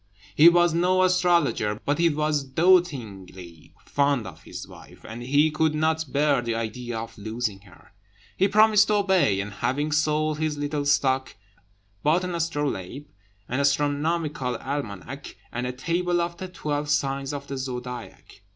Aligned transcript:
He 0.33 0.49
was 0.49 0.73
no 0.73 1.03
astrologer, 1.03 1.79
but 1.85 1.99
he 1.99 2.09
was 2.09 2.43
dotingly 2.43 3.75
fond 3.85 4.25
of 4.25 4.41
his 4.45 4.67
wife, 4.67 5.05
and 5.07 5.21
he 5.21 5.51
could 5.51 5.75
not 5.75 6.11
bear 6.11 6.41
the 6.41 6.55
idea 6.55 6.97
of 6.97 7.15
losing 7.19 7.59
her. 7.59 7.91
He 8.35 8.47
promised 8.47 8.87
to 8.87 8.95
obey, 8.95 9.39
and, 9.39 9.51
having 9.53 9.91
sold 9.91 10.39
his 10.39 10.57
little 10.57 10.87
stock, 10.87 11.35
bought 12.01 12.23
an 12.23 12.33
astrolabe, 12.33 13.09
an 13.47 13.59
astronomical 13.59 14.55
almanac, 14.57 15.35
and 15.51 15.67
a 15.67 15.71
table 15.71 16.19
of 16.19 16.37
the 16.37 16.47
twelve 16.47 16.89
signs 16.89 17.31
of 17.31 17.45
the 17.45 17.59
zodiac. 17.59 18.41